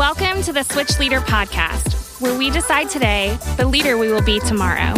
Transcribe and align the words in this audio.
Welcome 0.00 0.40
to 0.44 0.52
the 0.54 0.62
Switch 0.62 0.98
Leader 0.98 1.20
Podcast, 1.20 2.22
where 2.22 2.34
we 2.34 2.48
decide 2.48 2.88
today 2.88 3.38
the 3.58 3.66
leader 3.66 3.98
we 3.98 4.10
will 4.10 4.22
be 4.22 4.40
tomorrow. 4.40 4.94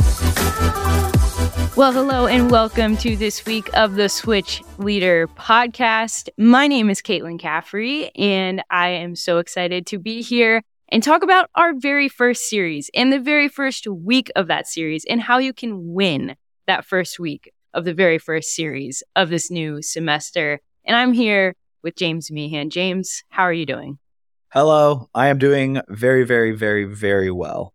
Well, 1.74 1.90
hello 1.90 2.28
and 2.28 2.52
welcome 2.52 2.96
to 2.98 3.16
this 3.16 3.44
week 3.44 3.68
of 3.74 3.96
the 3.96 4.08
Switch 4.08 4.62
Leader 4.78 5.26
podcast. 5.26 6.28
My 6.38 6.68
name 6.68 6.88
is 6.88 7.02
Caitlin 7.02 7.40
Caffrey, 7.40 8.14
and 8.14 8.62
I 8.70 8.90
am 8.90 9.16
so 9.16 9.38
excited 9.38 9.86
to 9.86 9.98
be 9.98 10.22
here 10.22 10.62
and 10.88 11.02
talk 11.02 11.24
about 11.24 11.50
our 11.56 11.74
very 11.74 12.08
first 12.08 12.48
series 12.48 12.88
and 12.94 13.12
the 13.12 13.18
very 13.18 13.48
first 13.48 13.88
week 13.88 14.30
of 14.36 14.46
that 14.46 14.68
series 14.68 15.04
and 15.06 15.20
how 15.20 15.38
you 15.38 15.52
can 15.52 15.92
win 15.92 16.36
that 16.68 16.84
first 16.84 17.18
week 17.18 17.52
of 17.74 17.84
the 17.84 17.92
very 17.92 18.18
first 18.18 18.54
series 18.54 19.02
of 19.16 19.30
this 19.30 19.50
new 19.50 19.82
semester. 19.82 20.60
And 20.84 20.96
I'm 20.96 21.12
here 21.12 21.56
with 21.82 21.96
James 21.96 22.30
Meehan. 22.30 22.70
James, 22.70 23.24
how 23.30 23.42
are 23.42 23.52
you 23.52 23.66
doing? 23.66 23.98
Hello, 24.52 25.08
I 25.14 25.28
am 25.28 25.38
doing 25.38 25.80
very, 25.88 26.24
very, 26.24 26.52
very, 26.52 26.84
very 26.84 27.30
well. 27.30 27.72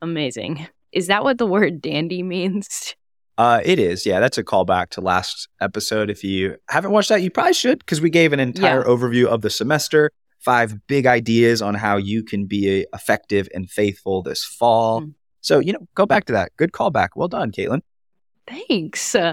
Amazing. 0.00 0.66
Is 0.90 1.06
that 1.06 1.22
what 1.22 1.38
the 1.38 1.46
word 1.46 1.80
dandy 1.80 2.22
means? 2.22 2.94
Uh, 3.38 3.62
it 3.64 3.78
is. 3.78 4.04
Yeah, 4.04 4.20
that's 4.20 4.36
a 4.36 4.44
callback 4.44 4.90
to 4.90 5.00
last 5.00 5.48
episode. 5.58 6.10
If 6.10 6.22
you 6.22 6.58
haven't 6.68 6.90
watched 6.90 7.08
that, 7.08 7.22
you 7.22 7.30
probably 7.30 7.54
should 7.54 7.78
because 7.78 7.98
we 7.98 8.10
gave 8.10 8.34
an 8.34 8.38
entire 8.38 8.80
yeah. 8.80 8.86
overview 8.86 9.24
of 9.24 9.40
the 9.40 9.48
semester, 9.48 10.10
five 10.38 10.86
big 10.86 11.06
ideas 11.06 11.62
on 11.62 11.74
how 11.74 11.96
you 11.96 12.22
can 12.22 12.44
be 12.44 12.84
effective 12.92 13.48
and 13.54 13.70
faithful 13.70 14.22
this 14.22 14.44
fall. 14.44 15.00
Mm. 15.00 15.14
So, 15.40 15.60
you 15.60 15.72
know, 15.72 15.88
go 15.94 16.04
back 16.04 16.26
to 16.26 16.32
that. 16.34 16.52
Good 16.58 16.72
callback. 16.72 17.08
Well 17.16 17.26
done, 17.26 17.52
Caitlin. 17.52 17.80
Thanks. 18.46 19.14
Uh, 19.14 19.32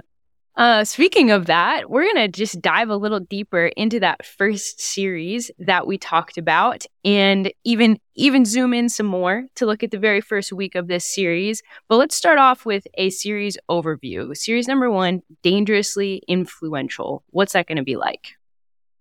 uh, 0.59 0.83
speaking 0.83 1.31
of 1.31 1.45
that, 1.45 1.89
we're 1.89 2.03
going 2.03 2.17
to 2.17 2.27
just 2.27 2.61
dive 2.61 2.89
a 2.89 2.97
little 2.97 3.21
deeper 3.21 3.67
into 3.77 3.97
that 4.01 4.25
first 4.25 4.81
series 4.81 5.49
that 5.57 5.87
we 5.87 5.97
talked 5.97 6.37
about 6.37 6.85
and 7.05 7.53
even 7.63 7.97
even 8.15 8.43
zoom 8.43 8.73
in 8.73 8.89
some 8.89 9.05
more 9.05 9.45
to 9.55 9.65
look 9.65 9.83
at 9.83 9.91
the 9.91 9.97
very 9.97 10.19
first 10.19 10.51
week 10.51 10.75
of 10.75 10.89
this 10.89 11.05
series. 11.05 11.61
But 11.87 11.95
let's 11.95 12.13
start 12.13 12.39
off 12.39 12.65
with 12.65 12.85
a 12.95 13.09
series 13.09 13.57
overview. 13.71 14.35
Series 14.35 14.67
number 14.67 14.91
1, 14.91 15.21
Dangerously 15.43 16.23
Influential. 16.27 17.23
What's 17.29 17.53
that 17.53 17.65
going 17.65 17.77
to 17.77 17.83
be 17.83 17.95
like? 17.95 18.33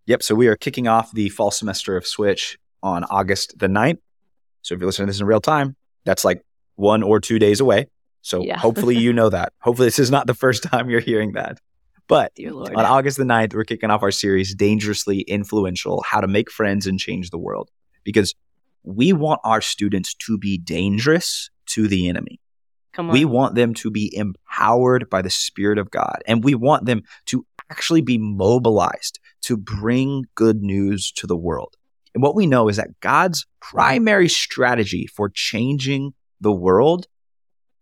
Yep, 0.07 0.23
so 0.23 0.37
we 0.37 0.47
are 0.47 0.55
kicking 0.55 0.87
off 0.87 1.11
the 1.11 1.29
fall 1.29 1.51
semester 1.51 1.97
of 1.97 2.07
Switch 2.07 2.57
on 2.85 3.03
August 3.03 3.59
the 3.59 3.67
9th. 3.67 3.99
So 4.63 4.75
if 4.75 4.81
you're 4.81 4.87
listening 4.87 5.09
to 5.09 5.11
this 5.13 5.21
in 5.21 5.27
real 5.27 5.41
time, 5.41 5.75
that's 6.05 6.25
like 6.25 6.41
one 6.77 7.03
or 7.03 7.19
two 7.19 7.41
days 7.41 7.59
away. 7.59 7.89
So 8.29 8.43
yeah. 8.43 8.59
hopefully 8.59 8.97
you 8.97 9.15
know 9.15 9.31
that. 9.31 9.55
Hopefully 9.61 9.87
this 9.87 9.99
is 9.99 10.11
not 10.11 10.27
the 10.27 10.35
first 10.35 10.63
time 10.63 10.91
you're 10.91 11.01
hearing 11.01 11.33
that. 11.33 11.59
But 12.09 12.33
on 12.39 12.77
August 12.77 13.17
the 13.17 13.25
9th, 13.25 13.55
we're 13.55 13.65
kicking 13.65 13.91
off 13.91 14.03
our 14.03 14.11
series, 14.11 14.55
Dangerously 14.55 15.21
Influential 15.23 16.03
How 16.03 16.21
to 16.21 16.27
Make 16.27 16.51
Friends 16.51 16.87
and 16.87 16.99
Change 16.99 17.31
the 17.31 17.39
World. 17.39 17.71
Because 18.05 18.35
we 18.83 19.13
want 19.13 19.41
our 19.45 19.61
students 19.61 20.15
to 20.15 20.39
be 20.39 20.59
dangerous 20.59 21.51
to 21.67 21.89
the 21.89 22.09
enemy. 22.09 22.41
We 23.13 23.25
want 23.25 23.55
them 23.55 23.75
to 23.75 23.91
be 23.91 24.15
empowered 24.15 25.09
by 25.09 25.23
the 25.23 25.31
Spirit 25.31 25.79
of 25.79 25.91
God. 25.91 26.23
And 26.27 26.43
we 26.45 26.55
want 26.55 26.87
them 26.87 27.03
to 27.27 27.47
actually 27.71 28.01
be 28.01 28.19
mobilized 28.19 29.21
to 29.43 29.57
bring 29.57 30.25
good 30.35 30.63
news 30.63 31.13
to 31.13 31.27
the 31.27 31.37
world. 31.37 31.77
And 32.15 32.23
what 32.23 32.35
we 32.35 32.47
know 32.47 32.69
is 32.69 32.77
that 32.77 32.99
God's 33.01 33.47
primary 33.61 34.29
strategy 34.29 35.07
for 35.07 35.29
changing 35.29 36.13
the 36.41 36.53
world 36.53 37.07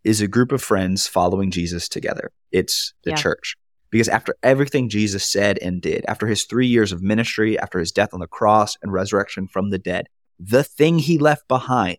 is 0.07 0.21
a 0.21 0.29
group 0.29 0.53
of 0.53 0.63
friends 0.63 1.09
following 1.09 1.51
Jesus 1.51 1.89
together. 1.89 2.31
It's 2.53 2.95
the 3.03 3.11
yeah. 3.11 3.17
church. 3.17 3.57
Because 3.91 4.09
after 4.09 4.37
everything 4.41 4.89
Jesus 4.89 5.27
said 5.27 5.59
and 5.59 5.83
did, 5.83 6.05
after 6.07 6.29
his 6.29 6.45
three 6.45 6.69
years 6.69 6.93
of 6.93 7.03
ministry, 7.03 7.59
after 7.59 7.81
his 7.81 7.91
death 7.91 8.15
on 8.15 8.21
the 8.21 8.29
cross 8.29 8.77
and 8.83 8.93
resurrection 8.93 9.49
from 9.49 9.71
the 9.71 9.79
dead, 9.79 10.07
the 10.39 10.63
thing 10.63 11.01
he 11.01 11.19
left 11.19 11.49
behind 11.49 11.99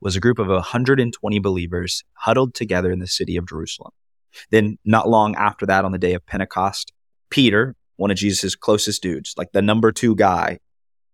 was 0.00 0.16
a 0.16 0.20
group 0.20 0.40
of 0.40 0.48
120 0.48 1.38
believers 1.38 2.02
huddled 2.14 2.54
together 2.54 2.90
in 2.90 2.98
the 2.98 3.06
city 3.06 3.36
of 3.36 3.48
Jerusalem. 3.48 3.92
Then, 4.50 4.78
not 4.84 5.08
long 5.08 5.36
after 5.36 5.66
that, 5.66 5.84
on 5.84 5.92
the 5.92 5.98
day 5.98 6.14
of 6.14 6.26
Pentecost, 6.26 6.92
Peter, 7.30 7.76
one 7.96 8.10
of 8.10 8.16
Jesus' 8.16 8.56
closest 8.56 9.02
dudes, 9.02 9.34
like 9.36 9.52
the 9.52 9.62
number 9.62 9.92
two 9.92 10.16
guy, 10.16 10.58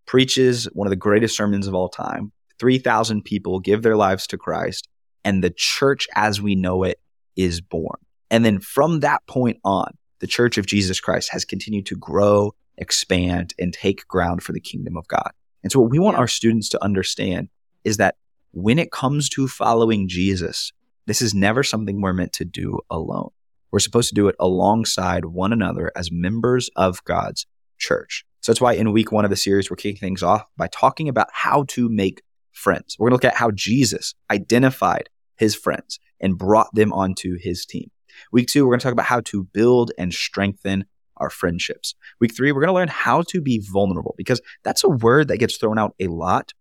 preaches 0.07 0.65
one 0.73 0.87
of 0.87 0.91
the 0.91 0.97
greatest 0.97 1.37
sermons 1.37 1.67
of 1.67 1.75
all 1.75 1.91
time. 1.91 2.33
3,000 2.59 3.23
people 3.23 3.61
give 3.61 3.83
their 3.83 3.97
lives 3.97 4.27
to 4.29 4.39
Christ 4.39 4.89
and 5.25 5.43
the 5.43 5.53
church 5.55 6.07
as 6.15 6.41
we 6.41 6.55
know 6.55 6.85
it 6.85 7.01
is 7.37 7.61
born. 7.61 7.99
And 8.31 8.45
then 8.45 8.61
from 8.61 9.01
that 9.01 9.27
point 9.27 9.59
on, 9.65 9.97
the 10.21 10.27
church 10.27 10.59
of 10.59 10.67
Jesus 10.67 11.01
Christ 11.01 11.31
has 11.33 11.45
continued 11.45 11.87
to 11.87 11.97
grow, 11.97 12.55
expand, 12.79 13.55
and 13.59 13.73
take 13.73 14.07
ground 14.09 14.43
for 14.43 14.53
the 14.53 14.61
kingdom 14.61 14.97
of 14.97 15.07
God. 15.09 15.31
And 15.63 15.73
so, 15.73 15.81
what 15.81 15.91
we 15.91 15.99
want 15.99 16.17
yeah. 16.17 16.21
our 16.21 16.29
students 16.29 16.69
to 16.71 16.83
understand 16.83 17.49
is 17.85 17.97
that 17.99 18.17
when 18.53 18.79
it 18.79 18.93
comes 18.93 19.29
to 19.31 19.49
following 19.49 20.09
Jesus, 20.09 20.73
this 21.07 21.21
is 21.21 21.35
never 21.35 21.63
something 21.63 22.01
we're 22.01 22.13
meant 22.13 22.33
to 22.35 22.45
do 22.45 22.79
alone. 22.91 23.31
We're 23.71 23.81
supposed 23.81 24.09
to 24.11 24.15
do 24.15 24.29
it 24.29 24.37
alongside 24.39 25.25
one 25.25 25.53
another 25.53 25.91
as 25.97 26.11
members 26.13 26.71
of 26.77 27.03
God's 27.05 27.47
church. 27.79 28.25
So 28.41 28.53
that's 28.53 28.61
why 28.61 28.75
in 28.75 28.93
week 28.93 29.11
one 29.11 29.25
of 29.25 29.31
the 29.31 29.37
series, 29.37 29.71
we're 29.71 29.77
kicking 29.77 29.99
things 29.99 30.23
off 30.23 30.45
by 30.57 30.69
talking 30.69 31.09
about 31.09 31.29
how 31.33 31.65
to 31.69 31.89
make 31.89 32.23
friends. 32.53 32.97
We're 32.99 33.09
going 33.09 33.19
to 33.19 33.27
look 33.27 33.33
at 33.33 33.39
how 33.39 33.51
Jesus 33.51 34.15
identified 34.31 35.09
his 35.37 35.55
friends 35.55 35.99
and 36.21 36.39
brought 36.39 36.75
them 36.75 36.93
onto 36.93 37.37
his 37.39 37.65
team. 37.65 37.91
Week 38.33 38.49
two, 38.49 38.65
we're 38.65 38.73
going 38.73 38.81
to 38.81 38.85
talk 38.85 38.93
about 38.93 39.07
how 39.07 39.21
to 39.23 39.45
build 39.45 39.93
and 39.99 40.13
strengthen 40.13 40.85
our 41.17 41.31
friendships. 41.31 41.95
Week 42.21 42.35
three, 42.35 42.53
we're 42.53 42.61
going 42.61 42.69
to 42.69 42.75
learn 42.75 42.89
how 42.89 43.23
to 43.29 43.41
be 43.41 43.61
vulnerable 43.73 44.15
because 44.17 44.41
that's 44.63 44.85
a 44.85 44.89
word 44.89 45.29
that 45.29 45.39
gets 45.39 45.57
thrown 45.57 45.79
out 45.79 45.95
a 46.01 46.09
lot, 46.09 46.53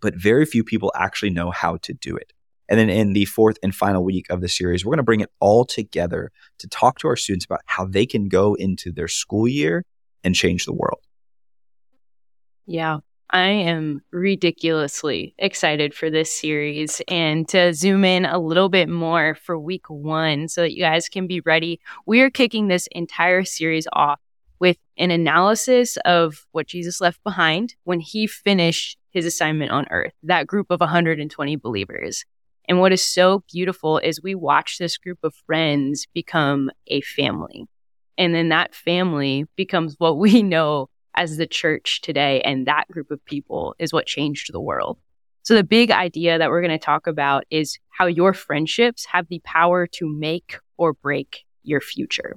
but 0.00 0.14
very 0.14 0.44
few 0.44 0.64
people 0.64 0.92
actually 0.94 1.30
know 1.30 1.50
how 1.50 1.76
to 1.78 1.92
do 1.92 2.16
it. 2.16 2.32
And 2.68 2.78
then 2.78 2.88
in 2.88 3.14
the 3.14 3.24
fourth 3.24 3.58
and 3.64 3.74
final 3.74 4.04
week 4.04 4.26
of 4.30 4.40
the 4.40 4.48
series, 4.48 4.84
we're 4.84 4.90
going 4.90 4.98
to 4.98 5.04
bring 5.04 5.20
it 5.20 5.30
all 5.40 5.64
together 5.64 6.30
to 6.58 6.68
talk 6.68 6.98
to 7.00 7.08
our 7.08 7.16
students 7.16 7.44
about 7.44 7.62
how 7.66 7.84
they 7.84 8.06
can 8.06 8.28
go 8.28 8.54
into 8.54 8.92
their 8.92 9.08
school 9.08 9.48
year 9.48 9.84
and 10.22 10.36
change 10.36 10.66
the 10.66 10.72
world. 10.72 11.00
Yeah. 12.66 12.98
I 13.32 13.48
am 13.48 14.02
ridiculously 14.10 15.34
excited 15.38 15.94
for 15.94 16.10
this 16.10 16.36
series 16.36 17.00
and 17.06 17.48
to 17.50 17.72
zoom 17.72 18.04
in 18.04 18.24
a 18.24 18.38
little 18.38 18.68
bit 18.68 18.88
more 18.88 19.36
for 19.36 19.56
week 19.56 19.88
one 19.88 20.48
so 20.48 20.62
that 20.62 20.74
you 20.74 20.82
guys 20.82 21.08
can 21.08 21.28
be 21.28 21.40
ready. 21.40 21.80
We 22.06 22.22
are 22.22 22.30
kicking 22.30 22.66
this 22.66 22.88
entire 22.90 23.44
series 23.44 23.86
off 23.92 24.18
with 24.58 24.78
an 24.98 25.12
analysis 25.12 25.96
of 25.98 26.44
what 26.50 26.66
Jesus 26.66 27.00
left 27.00 27.22
behind 27.22 27.76
when 27.84 28.00
he 28.00 28.26
finished 28.26 28.98
his 29.10 29.26
assignment 29.26 29.70
on 29.70 29.86
earth, 29.90 30.12
that 30.24 30.48
group 30.48 30.66
of 30.70 30.80
120 30.80 31.56
believers. 31.56 32.24
And 32.68 32.80
what 32.80 32.92
is 32.92 33.04
so 33.04 33.44
beautiful 33.52 33.98
is 33.98 34.20
we 34.22 34.34
watch 34.34 34.78
this 34.78 34.98
group 34.98 35.18
of 35.22 35.34
friends 35.46 36.06
become 36.14 36.70
a 36.88 37.00
family. 37.00 37.66
And 38.18 38.34
then 38.34 38.48
that 38.48 38.74
family 38.74 39.46
becomes 39.56 39.94
what 39.98 40.18
we 40.18 40.42
know 40.42 40.88
as 41.14 41.36
the 41.36 41.46
church 41.46 42.00
today. 42.00 42.40
And 42.42 42.66
that 42.66 42.88
group 42.90 43.10
of 43.10 43.24
people 43.24 43.74
is 43.78 43.92
what 43.92 44.06
changed 44.06 44.52
the 44.52 44.60
world. 44.60 44.98
So 45.42 45.54
the 45.54 45.64
big 45.64 45.90
idea 45.90 46.38
that 46.38 46.50
we're 46.50 46.60
going 46.60 46.78
to 46.78 46.84
talk 46.84 47.06
about 47.06 47.44
is 47.50 47.78
how 47.88 48.06
your 48.06 48.34
friendships 48.34 49.06
have 49.06 49.26
the 49.28 49.40
power 49.44 49.86
to 49.94 50.08
make 50.08 50.58
or 50.76 50.92
break 50.92 51.44
your 51.62 51.80
future. 51.80 52.36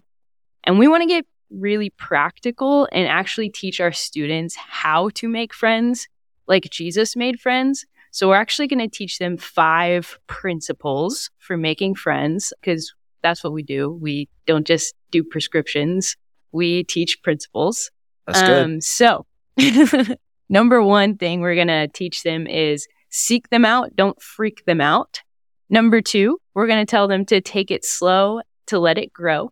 And 0.64 0.80
we 0.80 0.88
want 0.88 1.02
to 1.02 1.08
get 1.08 1.26
really 1.50 1.92
practical 1.92 2.88
and 2.92 3.08
actually 3.08 3.50
teach 3.50 3.80
our 3.80 3.92
students 3.92 4.56
how 4.56 5.10
to 5.16 5.28
make 5.28 5.54
friends 5.54 6.08
like 6.48 6.70
Jesus 6.70 7.16
made 7.16 7.40
friends. 7.40 7.86
So 8.12 8.30
we're 8.30 8.36
actually 8.36 8.68
going 8.68 8.80
to 8.80 8.88
teach 8.88 9.18
them 9.18 9.38
five 9.38 10.20
principles 10.28 11.30
for 11.40 11.58
making 11.58 11.96
friends 11.96 12.54
because 12.62 12.94
that's 13.22 13.44
what 13.44 13.54
we 13.54 13.64
do. 13.64 13.92
We 13.92 14.30
don't 14.46 14.68
just 14.68 14.94
do 15.12 15.24
prescriptions. 15.24 16.16
We 16.52 16.84
teach 16.84 17.22
principles. 17.24 17.90
That's 18.26 18.42
good. 18.42 18.64
Um, 18.64 18.82
so, 18.82 19.26
number 20.50 20.82
one 20.82 21.18
thing 21.18 21.42
we're 21.42 21.56
going 21.56 21.68
to 21.68 21.88
teach 21.88 22.24
them 22.24 22.48
is 22.48 22.88
seek 23.10 23.50
them 23.50 23.66
out, 23.66 23.96
don't 23.96 24.22
freak 24.22 24.66
them 24.66 24.82
out. 24.82 25.22
Number 25.70 26.02
two, 26.02 26.40
we're 26.54 26.68
going 26.68 26.86
to 26.86 26.90
tell 26.90 27.08
them 27.08 27.26
to 27.26 27.42
take 27.42 27.72
it 27.72 27.86
slow, 27.86 28.42
to 28.68 28.80
let 28.80 28.98
it 28.98 29.12
grow. 29.12 29.52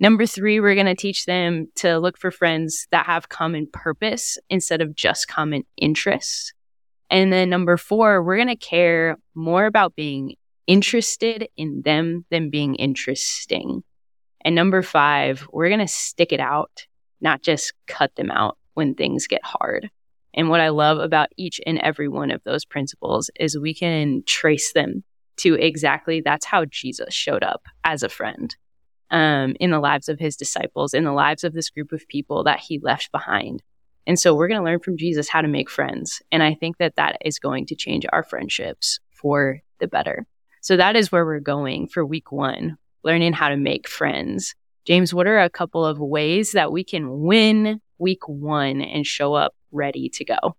Number 0.00 0.26
three, 0.26 0.58
we're 0.58 0.74
going 0.74 0.86
to 0.86 0.96
teach 0.96 1.26
them 1.26 1.68
to 1.76 1.98
look 1.98 2.18
for 2.18 2.32
friends 2.32 2.88
that 2.90 3.06
have 3.06 3.28
common 3.28 3.68
purpose 3.72 4.36
instead 4.50 4.80
of 4.80 4.96
just 4.96 5.28
common 5.28 5.62
interests. 5.76 6.52
And 7.08 7.32
then 7.32 7.50
number 7.50 7.76
four, 7.76 8.22
we're 8.22 8.36
going 8.36 8.48
to 8.48 8.56
care 8.56 9.16
more 9.34 9.66
about 9.66 9.94
being 9.94 10.34
interested 10.66 11.48
in 11.56 11.82
them 11.84 12.24
than 12.30 12.50
being 12.50 12.74
interesting. 12.74 13.84
And 14.44 14.54
number 14.54 14.82
five, 14.82 15.46
we're 15.52 15.68
going 15.68 15.80
to 15.80 15.86
stick 15.86 16.32
it 16.32 16.40
out 16.40 16.86
not 17.22 17.42
just 17.42 17.72
cut 17.86 18.14
them 18.16 18.30
out 18.30 18.58
when 18.74 18.94
things 18.94 19.26
get 19.26 19.44
hard. 19.44 19.90
And 20.34 20.48
what 20.48 20.60
I 20.60 20.70
love 20.70 20.98
about 20.98 21.28
each 21.36 21.60
and 21.66 21.78
every 21.78 22.08
one 22.08 22.30
of 22.30 22.42
those 22.44 22.64
principles 22.64 23.30
is 23.38 23.58
we 23.58 23.74
can 23.74 24.22
trace 24.26 24.72
them 24.72 25.04
to 25.38 25.54
exactly 25.54 26.20
that's 26.20 26.46
how 26.46 26.64
Jesus 26.66 27.14
showed 27.14 27.42
up 27.42 27.66
as 27.84 28.02
a 28.02 28.08
friend 28.08 28.54
um, 29.10 29.54
in 29.60 29.70
the 29.70 29.80
lives 29.80 30.08
of 30.08 30.18
his 30.18 30.36
disciples, 30.36 30.94
in 30.94 31.04
the 31.04 31.12
lives 31.12 31.44
of 31.44 31.52
this 31.52 31.70
group 31.70 31.92
of 31.92 32.08
people 32.08 32.44
that 32.44 32.60
he 32.60 32.78
left 32.78 33.12
behind. 33.12 33.62
And 34.06 34.18
so 34.18 34.34
we're 34.34 34.48
going 34.48 34.60
to 34.60 34.64
learn 34.64 34.80
from 34.80 34.96
Jesus 34.96 35.28
how 35.28 35.42
to 35.42 35.48
make 35.48 35.70
friends. 35.70 36.22
And 36.32 36.42
I 36.42 36.54
think 36.54 36.78
that 36.78 36.96
that 36.96 37.18
is 37.24 37.38
going 37.38 37.66
to 37.66 37.76
change 37.76 38.04
our 38.12 38.24
friendships 38.24 38.98
for 39.10 39.60
the 39.78 39.86
better. 39.86 40.26
So 40.60 40.76
that 40.76 40.96
is 40.96 41.12
where 41.12 41.24
we're 41.24 41.40
going 41.40 41.88
for 41.88 42.04
week 42.04 42.32
one, 42.32 42.78
learning 43.04 43.32
how 43.32 43.48
to 43.48 43.56
make 43.56 43.88
friends. 43.88 44.54
James, 44.84 45.14
what 45.14 45.26
are 45.26 45.38
a 45.38 45.50
couple 45.50 45.84
of 45.86 45.98
ways 45.98 46.52
that 46.52 46.72
we 46.72 46.82
can 46.82 47.20
win 47.20 47.80
week 47.98 48.28
one 48.28 48.80
and 48.80 49.06
show 49.06 49.34
up 49.34 49.54
ready 49.70 50.08
to 50.10 50.24
go? 50.24 50.56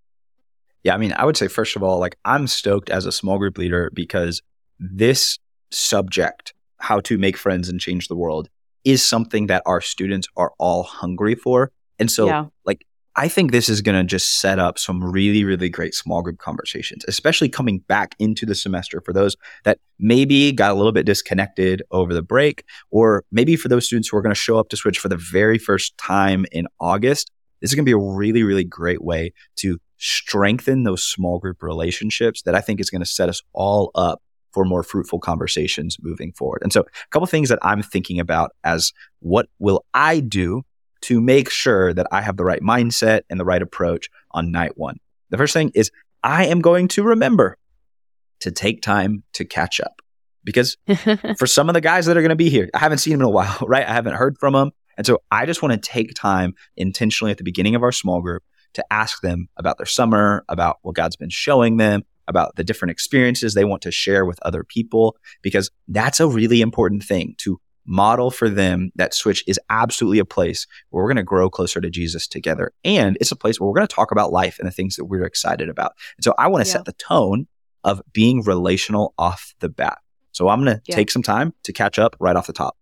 Yeah, 0.82 0.94
I 0.94 0.98
mean, 0.98 1.14
I 1.16 1.24
would 1.24 1.36
say, 1.36 1.48
first 1.48 1.76
of 1.76 1.82
all, 1.82 1.98
like 1.98 2.16
I'm 2.24 2.46
stoked 2.46 2.90
as 2.90 3.06
a 3.06 3.12
small 3.12 3.38
group 3.38 3.58
leader 3.58 3.90
because 3.94 4.42
this 4.78 5.38
subject, 5.70 6.54
how 6.78 7.00
to 7.00 7.18
make 7.18 7.36
friends 7.36 7.68
and 7.68 7.80
change 7.80 8.08
the 8.08 8.16
world, 8.16 8.48
is 8.84 9.04
something 9.04 9.46
that 9.46 9.62
our 9.66 9.80
students 9.80 10.28
are 10.36 10.52
all 10.58 10.82
hungry 10.82 11.34
for. 11.34 11.72
And 11.98 12.10
so, 12.10 12.26
yeah. 12.26 12.46
like, 12.64 12.86
I 13.16 13.28
think 13.28 13.52
this 13.52 13.68
is 13.68 13.80
going 13.80 13.96
to 13.96 14.04
just 14.04 14.40
set 14.40 14.58
up 14.58 14.76
some 14.78 15.02
really, 15.02 15.44
really 15.44 15.68
great 15.68 15.94
small 15.94 16.20
group 16.20 16.38
conversations, 16.38 17.04
especially 17.06 17.48
coming 17.48 17.78
back 17.78 18.16
into 18.18 18.44
the 18.44 18.56
semester 18.56 19.00
for 19.00 19.12
those 19.12 19.36
that 19.62 19.78
maybe 20.00 20.50
got 20.50 20.72
a 20.72 20.74
little 20.74 20.90
bit 20.90 21.06
disconnected 21.06 21.82
over 21.92 22.12
the 22.12 22.22
break, 22.22 22.64
or 22.90 23.24
maybe 23.30 23.54
for 23.54 23.68
those 23.68 23.86
students 23.86 24.08
who 24.08 24.16
are 24.16 24.22
going 24.22 24.34
to 24.34 24.40
show 24.40 24.58
up 24.58 24.68
to 24.70 24.76
Switch 24.76 24.98
for 24.98 25.08
the 25.08 25.16
very 25.16 25.58
first 25.58 25.96
time 25.96 26.44
in 26.50 26.66
August. 26.80 27.30
This 27.60 27.70
is 27.70 27.76
going 27.76 27.84
to 27.84 27.88
be 27.88 27.92
a 27.92 27.98
really, 27.98 28.42
really 28.42 28.64
great 28.64 29.02
way 29.02 29.32
to 29.56 29.78
strengthen 29.96 30.82
those 30.82 31.04
small 31.04 31.38
group 31.38 31.62
relationships 31.62 32.42
that 32.42 32.56
I 32.56 32.60
think 32.60 32.80
is 32.80 32.90
going 32.90 33.00
to 33.00 33.06
set 33.06 33.28
us 33.28 33.42
all 33.52 33.92
up 33.94 34.20
for 34.52 34.64
more 34.64 34.82
fruitful 34.82 35.20
conversations 35.20 35.96
moving 36.00 36.32
forward. 36.32 36.60
And 36.62 36.72
so, 36.72 36.80
a 36.80 37.08
couple 37.10 37.26
things 37.26 37.48
that 37.48 37.58
I'm 37.62 37.82
thinking 37.82 38.18
about 38.18 38.50
as 38.64 38.92
what 39.20 39.46
will 39.60 39.84
I 39.94 40.20
do 40.20 40.62
to 41.04 41.20
make 41.20 41.50
sure 41.50 41.92
that 41.92 42.06
I 42.10 42.22
have 42.22 42.36
the 42.36 42.44
right 42.44 42.62
mindset 42.62 43.22
and 43.28 43.38
the 43.38 43.44
right 43.44 43.60
approach 43.60 44.08
on 44.30 44.50
night 44.50 44.72
one. 44.76 44.96
The 45.30 45.36
first 45.36 45.52
thing 45.52 45.70
is 45.74 45.90
I 46.22 46.46
am 46.46 46.60
going 46.60 46.88
to 46.88 47.02
remember 47.02 47.58
to 48.40 48.50
take 48.50 48.80
time 48.80 49.22
to 49.34 49.44
catch 49.44 49.80
up 49.80 50.00
because 50.44 50.76
for 51.38 51.46
some 51.46 51.68
of 51.68 51.74
the 51.74 51.80
guys 51.80 52.06
that 52.06 52.16
are 52.16 52.22
going 52.22 52.30
to 52.30 52.36
be 52.36 52.48
here, 52.50 52.70
I 52.74 52.78
haven't 52.78 52.98
seen 52.98 53.12
them 53.12 53.20
in 53.20 53.26
a 53.26 53.30
while, 53.30 53.58
right? 53.66 53.86
I 53.86 53.92
haven't 53.92 54.14
heard 54.14 54.38
from 54.38 54.54
them. 54.54 54.70
And 54.96 55.06
so 55.06 55.18
I 55.30 55.44
just 55.44 55.62
want 55.62 55.74
to 55.74 55.90
take 55.90 56.14
time 56.14 56.54
intentionally 56.76 57.32
at 57.32 57.38
the 57.38 57.44
beginning 57.44 57.74
of 57.74 57.82
our 57.82 57.92
small 57.92 58.22
group 58.22 58.42
to 58.74 58.84
ask 58.90 59.20
them 59.20 59.48
about 59.56 59.78
their 59.78 59.86
summer, 59.86 60.44
about 60.48 60.78
what 60.82 60.94
God's 60.94 61.16
been 61.16 61.30
showing 61.30 61.76
them, 61.76 62.02
about 62.28 62.56
the 62.56 62.64
different 62.64 62.92
experiences 62.92 63.54
they 63.54 63.64
want 63.64 63.82
to 63.82 63.90
share 63.90 64.24
with 64.24 64.38
other 64.42 64.64
people, 64.64 65.16
because 65.42 65.70
that's 65.88 66.20
a 66.20 66.28
really 66.28 66.60
important 66.60 67.02
thing 67.02 67.34
to 67.38 67.60
model 67.86 68.30
for 68.30 68.48
them 68.48 68.90
that 68.96 69.14
Switch 69.14 69.44
is 69.46 69.60
absolutely 69.70 70.18
a 70.18 70.24
place 70.24 70.66
where 70.90 71.02
we're 71.02 71.08
going 71.08 71.16
to 71.16 71.22
grow 71.22 71.50
closer 71.50 71.80
to 71.80 71.90
Jesus 71.90 72.26
together. 72.26 72.72
And 72.84 73.16
it's 73.20 73.32
a 73.32 73.36
place 73.36 73.60
where 73.60 73.68
we're 73.68 73.74
going 73.74 73.86
to 73.86 73.94
talk 73.94 74.10
about 74.10 74.32
life 74.32 74.58
and 74.58 74.66
the 74.66 74.72
things 74.72 74.96
that 74.96 75.04
we're 75.04 75.24
excited 75.24 75.68
about. 75.68 75.92
And 76.16 76.24
so 76.24 76.34
I 76.38 76.48
want 76.48 76.64
to 76.64 76.68
yeah. 76.68 76.74
set 76.74 76.84
the 76.84 76.92
tone 76.94 77.46
of 77.84 78.02
being 78.12 78.42
relational 78.42 79.14
off 79.18 79.54
the 79.60 79.68
bat. 79.68 79.98
So 80.32 80.48
I'm 80.48 80.64
going 80.64 80.76
to 80.76 80.82
yeah. 80.86 80.96
take 80.96 81.10
some 81.10 81.22
time 81.22 81.52
to 81.64 81.72
catch 81.72 81.98
up 81.98 82.16
right 82.18 82.34
off 82.34 82.46
the 82.46 82.52
top. 82.52 82.76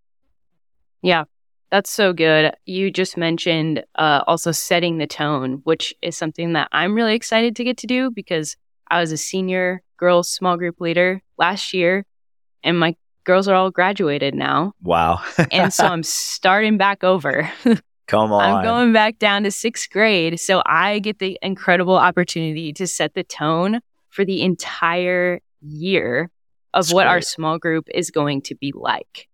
Yeah, 1.01 1.25
that's 1.69 1.91
so 1.91 2.13
good. 2.13 2.53
You 2.65 2.89
just 2.89 3.17
mentioned 3.17 3.83
uh, 3.95 4.23
also 4.25 4.51
setting 4.51 4.97
the 4.97 5.07
tone, 5.07 5.61
which 5.63 5.93
is 6.01 6.17
something 6.17 6.53
that 6.53 6.69
I'm 6.71 6.95
really 6.95 7.15
excited 7.15 7.55
to 7.57 7.63
get 7.63 7.77
to 7.79 7.87
do 7.87 8.09
because 8.09 8.55
I 8.89 8.99
was 8.99 9.11
a 9.11 9.17
senior 9.17 9.83
girls 9.97 10.29
small 10.29 10.57
group 10.57 10.79
leader 10.79 11.21
last 11.37 11.73
year 11.73 12.05
and 12.63 12.79
my 12.79 12.95
girls 13.23 13.47
are 13.47 13.55
all 13.55 13.71
graduated 13.71 14.35
now. 14.35 14.73
Wow. 14.81 15.21
and 15.51 15.73
so 15.73 15.85
I'm 15.85 16.03
starting 16.03 16.77
back 16.77 17.03
over. 17.03 17.49
Come 18.07 18.31
on. 18.33 18.41
I'm 18.41 18.63
going 18.63 18.93
back 18.93 19.19
down 19.19 19.43
to 19.43 19.51
sixth 19.51 19.89
grade. 19.89 20.39
So 20.39 20.61
I 20.65 20.99
get 20.99 21.19
the 21.19 21.37
incredible 21.41 21.95
opportunity 21.97 22.73
to 22.73 22.87
set 22.87 23.13
the 23.13 23.23
tone 23.23 23.79
for 24.09 24.25
the 24.25 24.41
entire 24.41 25.39
year 25.61 26.29
of 26.73 26.85
That's 26.85 26.93
what 26.93 27.03
great. 27.03 27.11
our 27.11 27.21
small 27.21 27.57
group 27.57 27.87
is 27.93 28.11
going 28.11 28.41
to 28.43 28.55
be 28.55 28.71
like. 28.75 29.27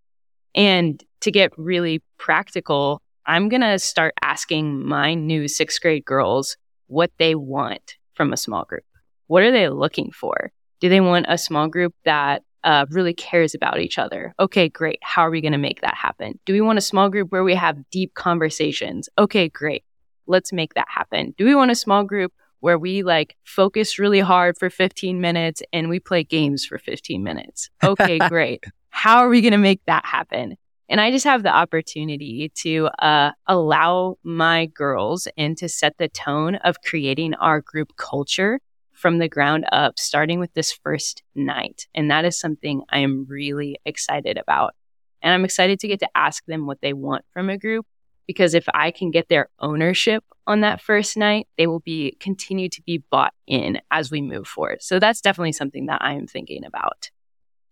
And 0.54 1.02
to 1.20 1.30
get 1.30 1.52
really 1.56 2.02
practical, 2.18 3.02
I'm 3.26 3.48
going 3.48 3.60
to 3.60 3.78
start 3.78 4.14
asking 4.22 4.86
my 4.86 5.14
new 5.14 5.48
sixth 5.48 5.80
grade 5.80 6.04
girls 6.04 6.56
what 6.86 7.10
they 7.18 7.34
want 7.34 7.96
from 8.14 8.32
a 8.32 8.36
small 8.36 8.64
group. 8.64 8.84
What 9.26 9.42
are 9.42 9.52
they 9.52 9.68
looking 9.68 10.10
for? 10.10 10.50
Do 10.80 10.88
they 10.88 11.00
want 11.00 11.26
a 11.28 11.38
small 11.38 11.68
group 11.68 11.94
that 12.04 12.42
uh, 12.64 12.86
really 12.90 13.14
cares 13.14 13.54
about 13.54 13.80
each 13.80 13.98
other. 13.98 14.34
Okay, 14.38 14.68
great. 14.68 14.98
How 15.02 15.22
are 15.22 15.30
we 15.30 15.40
going 15.40 15.52
to 15.52 15.58
make 15.58 15.80
that 15.80 15.94
happen? 15.94 16.38
Do 16.44 16.52
we 16.52 16.60
want 16.60 16.78
a 16.78 16.82
small 16.82 17.08
group 17.08 17.30
where 17.32 17.44
we 17.44 17.54
have 17.54 17.90
deep 17.90 18.14
conversations? 18.14 19.08
Okay, 19.18 19.48
great. 19.48 19.84
Let's 20.26 20.52
make 20.52 20.74
that 20.74 20.88
happen. 20.88 21.34
Do 21.36 21.44
we 21.44 21.54
want 21.54 21.70
a 21.70 21.74
small 21.74 22.04
group 22.04 22.32
where 22.60 22.78
we 22.78 23.02
like 23.02 23.36
focus 23.44 23.98
really 23.98 24.20
hard 24.20 24.58
for 24.58 24.70
15 24.70 25.20
minutes 25.20 25.62
and 25.72 25.88
we 25.88 25.98
play 25.98 26.22
games 26.22 26.64
for 26.64 26.78
15 26.78 27.22
minutes? 27.22 27.70
Okay, 27.82 28.18
great. 28.28 28.64
How 28.90 29.18
are 29.18 29.28
we 29.28 29.40
going 29.40 29.52
to 29.52 29.58
make 29.58 29.80
that 29.86 30.04
happen? 30.04 30.56
And 30.88 31.00
I 31.00 31.12
just 31.12 31.24
have 31.24 31.44
the 31.44 31.54
opportunity 31.54 32.50
to 32.56 32.88
uh, 32.98 33.30
allow 33.46 34.18
my 34.24 34.66
girls 34.66 35.28
and 35.36 35.56
to 35.58 35.68
set 35.68 35.96
the 35.98 36.08
tone 36.08 36.56
of 36.56 36.82
creating 36.82 37.34
our 37.34 37.60
group 37.60 37.96
culture 37.96 38.60
from 39.00 39.18
the 39.18 39.28
ground 39.28 39.64
up, 39.72 39.98
starting 39.98 40.38
with 40.38 40.52
this 40.54 40.72
first 40.72 41.22
night. 41.34 41.86
And 41.94 42.10
that 42.10 42.24
is 42.24 42.38
something 42.38 42.82
I 42.90 42.98
am 42.98 43.26
really 43.28 43.76
excited 43.84 44.36
about. 44.36 44.74
And 45.22 45.32
I'm 45.32 45.44
excited 45.44 45.80
to 45.80 45.88
get 45.88 46.00
to 46.00 46.08
ask 46.14 46.44
them 46.46 46.66
what 46.66 46.80
they 46.82 46.92
want 46.92 47.24
from 47.32 47.48
a 47.50 47.58
group 47.58 47.86
because 48.26 48.54
if 48.54 48.66
I 48.72 48.90
can 48.90 49.10
get 49.10 49.28
their 49.28 49.48
ownership 49.58 50.22
on 50.46 50.60
that 50.60 50.80
first 50.80 51.16
night, 51.16 51.48
they 51.58 51.66
will 51.66 51.80
be 51.80 52.16
continue 52.20 52.68
to 52.68 52.82
be 52.82 53.02
bought 53.10 53.32
in 53.46 53.80
as 53.90 54.10
we 54.10 54.20
move 54.20 54.46
forward. 54.46 54.82
So 54.82 54.98
that's 54.98 55.20
definitely 55.20 55.52
something 55.52 55.86
that 55.86 56.02
I 56.02 56.12
am 56.12 56.26
thinking 56.26 56.64
about. 56.64 57.10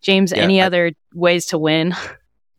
James, 0.00 0.32
yeah, 0.32 0.42
any 0.42 0.62
I, 0.62 0.66
other 0.66 0.92
ways 1.14 1.46
to 1.46 1.58
win? 1.58 1.94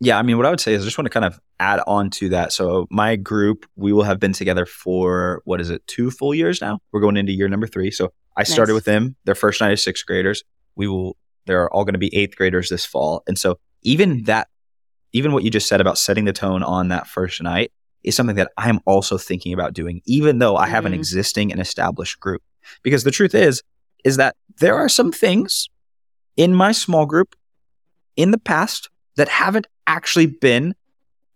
Yeah, 0.02 0.18
I 0.18 0.22
mean, 0.22 0.38
what 0.38 0.46
I 0.46 0.50
would 0.50 0.60
say 0.60 0.72
is 0.72 0.82
I 0.82 0.86
just 0.86 0.96
want 0.96 1.06
to 1.06 1.10
kind 1.10 1.26
of 1.26 1.38
add 1.58 1.80
on 1.86 2.08
to 2.08 2.30
that. 2.30 2.54
So, 2.54 2.86
my 2.90 3.16
group, 3.16 3.66
we 3.76 3.92
will 3.92 4.02
have 4.02 4.18
been 4.18 4.32
together 4.32 4.64
for 4.64 5.42
what 5.44 5.60
is 5.60 5.68
it, 5.68 5.86
two 5.86 6.10
full 6.10 6.34
years 6.34 6.62
now? 6.62 6.78
We're 6.90 7.02
going 7.02 7.18
into 7.18 7.32
year 7.32 7.48
number 7.48 7.66
three. 7.66 7.90
So, 7.90 8.10
I 8.36 8.42
nice. 8.42 8.52
started 8.52 8.74
with 8.74 8.84
them 8.84 9.16
their 9.24 9.34
first 9.34 9.60
night 9.60 9.72
as 9.72 9.82
sixth 9.82 10.06
graders. 10.06 10.42
We 10.76 10.88
will, 10.88 11.16
they're 11.46 11.68
all 11.70 11.84
going 11.84 11.94
to 11.94 11.98
be 11.98 12.14
eighth 12.14 12.36
graders 12.36 12.68
this 12.68 12.86
fall. 12.86 13.22
And 13.26 13.38
so 13.38 13.58
even 13.82 14.24
that, 14.24 14.48
even 15.12 15.32
what 15.32 15.42
you 15.42 15.50
just 15.50 15.68
said 15.68 15.80
about 15.80 15.98
setting 15.98 16.24
the 16.24 16.32
tone 16.32 16.62
on 16.62 16.88
that 16.88 17.06
first 17.06 17.42
night 17.42 17.72
is 18.02 18.14
something 18.14 18.36
that 18.36 18.52
I'm 18.56 18.80
also 18.86 19.18
thinking 19.18 19.52
about 19.52 19.74
doing, 19.74 20.00
even 20.06 20.38
though 20.38 20.56
I 20.56 20.66
have 20.68 20.84
mm. 20.84 20.88
an 20.88 20.92
mm-hmm. 20.92 21.00
existing 21.00 21.52
and 21.52 21.60
established 21.60 22.20
group. 22.20 22.42
Because 22.82 23.04
the 23.04 23.10
truth 23.10 23.34
is, 23.34 23.62
is 24.04 24.16
that 24.16 24.36
there 24.58 24.76
are 24.76 24.88
some 24.88 25.12
things 25.12 25.68
in 26.36 26.54
my 26.54 26.72
small 26.72 27.06
group 27.06 27.34
in 28.16 28.30
the 28.30 28.38
past 28.38 28.88
that 29.16 29.28
haven't 29.28 29.66
actually 29.86 30.26
been 30.26 30.74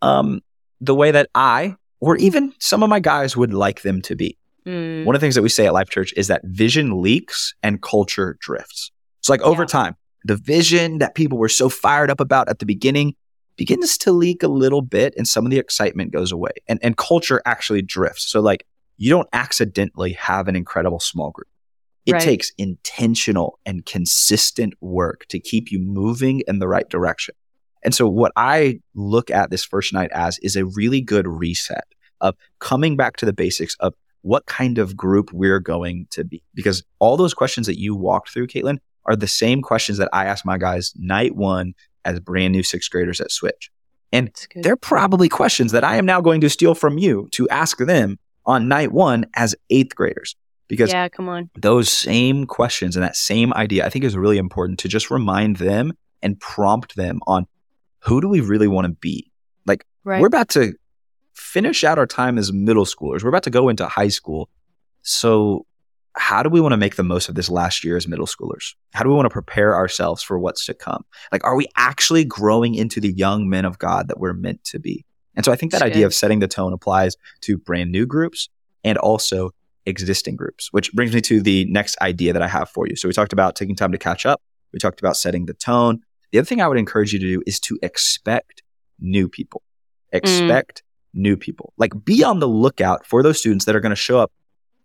um, 0.01 0.41
the 0.81 0.95
way 0.95 1.11
that 1.11 1.29
I 1.35 1.77
or 2.01 2.17
even 2.17 2.53
some 2.59 2.83
of 2.83 2.91
my 2.91 3.01
guys 3.01 3.37
would 3.37 3.55
like 3.55 3.83
them 3.83 4.03
to 4.03 4.15
be. 4.15 4.37
Mm. 4.67 5.05
One 5.05 5.15
of 5.15 5.21
the 5.21 5.25
things 5.25 5.35
that 5.35 5.43
we 5.43 5.49
say 5.49 5.67
at 5.67 5.73
Life 5.73 5.91
Church 5.91 6.13
is 6.17 6.29
that 6.29 6.43
vision 6.45 7.03
leaks 7.03 7.55
and 7.63 7.83
culture 7.83 8.37
drifts. 8.41 8.91
It's 9.21 9.29
like 9.29 9.43
over 9.43 9.63
yeah. 9.63 9.67
time, 9.67 9.97
the 10.25 10.37
vision 10.37 10.99
that 10.99 11.15
people 11.15 11.39
were 11.39 11.49
so 11.49 11.69
fired 11.69 12.11
up 12.11 12.21
about 12.21 12.49
at 12.49 12.59
the 12.59 12.67
beginning 12.67 13.15
begins 13.57 13.97
to 13.99 14.13
leak 14.13 14.43
a 14.43 14.49
little 14.49 14.83
bit 14.83 15.15
and 15.17 15.29
some 15.29 15.45
of 15.45 15.51
the 15.51 15.59
excitement 15.59 16.13
goes 16.13 16.33
away 16.33 16.51
and, 16.67 16.79
and 16.83 16.97
culture 16.97 17.41
actually 17.47 17.83
drifts. 17.83 18.29
So 18.29 18.41
like 18.41 18.67
you 18.97 19.11
don't 19.11 19.29
accidentally 19.33 20.13
have 20.15 20.49
an 20.49 20.57
incredible 20.57 21.01
small 21.01 21.31
group. 21.31 21.49
It 22.07 22.13
right. 22.13 22.23
takes 22.23 22.53
intentional 22.59 23.59
and 23.65 23.87
consistent 23.87 24.75
work 24.81 25.25
to 25.29 25.39
keep 25.39 25.71
you 25.71 25.79
moving 25.79 26.43
in 26.47 26.59
the 26.59 26.69
right 26.69 26.89
direction. 26.89 27.35
And 27.83 27.95
so 27.95 28.09
what 28.09 28.33
I 28.37 28.81
look 28.95 29.31
at 29.31 29.51
this 29.51 29.65
first 29.65 29.93
night 29.93 30.11
as 30.13 30.39
is 30.41 30.57
a 30.57 30.65
really 30.65 31.01
good 31.01 31.27
reset 31.27 31.85
of 32.21 32.35
coming 32.59 32.97
back 32.97 33.17
to 33.19 33.27
the 33.27 33.33
basics 33.33 33.77
of 33.81 33.95
what 34.25 34.47
kind 34.47 34.79
of 34.79 34.97
group 34.97 35.31
we're 35.33 35.61
going 35.61 36.07
to 36.11 36.25
be. 36.25 36.43
Because 36.55 36.83
all 36.99 37.17
those 37.17 37.35
questions 37.35 37.67
that 37.67 37.79
you 37.79 37.95
walked 37.95 38.31
through, 38.31 38.47
Caitlin, 38.47 38.79
are 39.05 39.15
the 39.15 39.29
same 39.29 39.61
questions 39.61 39.99
that 39.99 40.09
I 40.13 40.25
ask 40.25 40.47
my 40.47 40.57
guys 40.57 40.95
night 40.97 41.37
one 41.37 41.75
as 42.07 42.21
brand 42.21 42.53
new 42.53 42.63
sixth 42.63 42.91
graders 42.91 43.21
at 43.21 43.31
Switch. 43.31 43.71
And 44.13 44.31
they're 44.57 44.77
probably 44.77 45.29
questions 45.29 45.73
that 45.73 45.85
I 45.85 45.97
am 45.97 46.07
now 46.07 46.21
going 46.21 46.41
to 46.41 46.49
steal 46.49 46.75
from 46.75 46.97
you 46.99 47.29
to 47.33 47.49
ask 47.51 47.79
them 47.79 48.19
on 48.47 48.67
night 48.67 48.93
one 48.93 49.27
as 49.35 49.55
eighth 49.71 49.95
graders. 49.95 50.37
Because 50.69 50.91
yeah, 50.91 51.09
come 51.09 51.29
on. 51.29 51.51
Those 51.57 51.93
same 51.93 52.47
questions 52.47 52.97
and 52.97 53.05
that 53.05 53.17
same 53.17 53.53
idea, 53.53 53.85
I 53.85 53.91
think 53.91 54.05
is 54.05 54.17
really 54.17 54.39
important 54.39 54.79
to 54.81 54.89
just 54.89 55.11
remind 55.11 55.57
them 55.57 55.93
and 56.23 56.41
prompt 56.41 56.97
them 56.97 57.21
on 57.27 57.47
who 57.99 58.23
do 58.23 58.29
we 58.29 58.41
really 58.41 58.69
want 58.69 58.87
to 58.87 58.93
be? 58.93 59.31
Like 59.67 59.85
right. 60.05 60.21
we're 60.21 60.29
about 60.29 60.49
to 60.51 60.75
finish 61.35 61.85
out 61.85 61.99
our 61.99 62.07
time 62.07 62.39
as 62.39 62.53
middle 62.53 62.85
schoolers. 62.85 63.23
We're 63.23 63.29
about 63.29 63.43
to 63.45 63.51
go 63.51 63.69
into 63.69 63.87
high 63.87 64.09
school. 64.09 64.49
So, 65.03 65.67
how 66.17 66.45
do 66.45 66.49
we 66.49 66.61
want 66.61 66.73
to 66.73 66.77
make 66.77 66.95
the 66.95 67.03
most 67.03 67.29
of 67.29 67.35
this 67.35 67.51
last 67.51 67.83
year 67.83 67.97
as 67.97 68.07
middle 68.07 68.27
schoolers? 68.27 68.75
How 68.93 69.03
do 69.03 69.09
we 69.09 69.17
want 69.17 69.27
to 69.27 69.31
prepare 69.31 69.75
ourselves 69.75 70.23
for 70.23 70.39
what's 70.39 70.65
to 70.67 70.75
come? 70.75 71.05
Like, 71.33 71.43
are 71.45 71.57
we 71.57 71.67
actually 71.77 72.25
growing 72.25 72.77
into 72.77 73.01
the 73.01 73.13
young 73.13 73.49
men 73.49 73.65
of 73.65 73.79
God 73.79 74.07
that 74.09 74.21
we're 74.21 74.33
meant 74.33 74.63
to 74.65 74.79
be? 74.79 75.05
And 75.35 75.45
so 75.45 75.51
I 75.51 75.57
think 75.57 75.73
that 75.73 75.79
That's 75.81 75.91
idea 75.91 76.03
good. 76.03 76.07
of 76.07 76.15
setting 76.15 76.39
the 76.39 76.47
tone 76.47 76.73
applies 76.73 77.17
to 77.43 77.59
brand 77.59 77.91
new 77.91 78.07
groups 78.07 78.49
and 78.85 78.97
also 78.97 79.51
existing 79.87 80.37
groups, 80.37 80.73
which 80.73 80.93
brings 80.93 81.13
me 81.13 81.21
to 81.23 81.43
the 81.43 81.65
next 81.67 82.01
idea 82.01 82.33
that 82.33 82.43
I 82.43 82.49
have 82.49 82.71
for 82.71 82.87
you. 82.87 82.95
So 82.95 83.09
we 83.09 83.13
talked 83.13 83.33
about 83.33 83.57
taking 83.57 83.75
time 83.75 83.93
to 83.93 83.99
catch 83.99 84.25
up. 84.25 84.41
We 84.73 84.79
talked 84.79 85.01
about 85.01 85.17
setting 85.17 85.47
the 85.47 85.55
tone. 85.55 86.01
The 86.31 86.39
other 86.39 86.47
thing 86.47 86.61
I 86.61 86.69
would 86.69 86.79
encourage 86.79 87.13
you 87.13 87.19
to 87.19 87.27
do 87.27 87.43
is 87.47 87.61
to 87.61 87.79
expect 87.83 88.63
new 89.01 89.29
people. 89.29 89.63
Mm. 90.13 90.19
Expect. 90.19 90.83
New 91.15 91.37
people. 91.37 91.73
Like 91.77 91.93
be 92.05 92.23
on 92.23 92.41
the 92.41 92.49
lookout 92.49 93.07
for 93.07 93.23
those 93.23 93.39
students 93.39 93.65
that 93.65 93.77
are 93.77 93.81
going 93.81 93.91
to 93.91 93.97
show 93.97 94.19
up 94.19 94.33